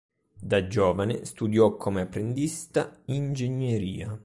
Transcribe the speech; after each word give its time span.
Da 0.41 0.65
giovane 0.65 1.25
studiò 1.25 1.77
come 1.77 2.01
apprendista 2.01 2.99
ingegneria. 3.05 4.19